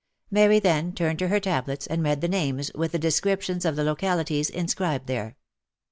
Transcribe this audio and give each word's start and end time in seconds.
Mary 0.31 0.57
then 0.57 0.91
turned 0.93 1.19
to 1.19 1.27
her 1.27 1.39
tablets, 1.39 1.85
and 1.85 2.01
read 2.01 2.21
the 2.21 2.27
names, 2.27 2.71
with 2.73 2.91
the 2.91 2.97
descriptions 2.97 3.65
of 3.65 3.75
the 3.75 3.83
localities 3.83 4.49
inscribed 4.49 5.05
there. 5.05 5.37